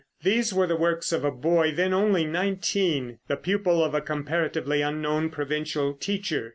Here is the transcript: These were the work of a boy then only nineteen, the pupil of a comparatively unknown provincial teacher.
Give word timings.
These 0.23 0.51
were 0.51 0.65
the 0.65 0.75
work 0.75 1.03
of 1.11 1.23
a 1.23 1.29
boy 1.29 1.73
then 1.73 1.93
only 1.93 2.25
nineteen, 2.25 3.19
the 3.27 3.37
pupil 3.37 3.83
of 3.83 3.93
a 3.93 4.01
comparatively 4.01 4.81
unknown 4.81 5.29
provincial 5.29 5.93
teacher. 5.93 6.49